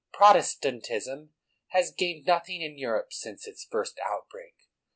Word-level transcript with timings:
Protestantism 0.11 1.35
has 1.73 1.91
gained 1.91 2.25
nothing 2.25 2.63
in 2.63 2.75
Europe 2.75 3.13
since 3.13 3.45
its 3.45 3.63
first 3.69 3.99
outbreak. 4.03 4.55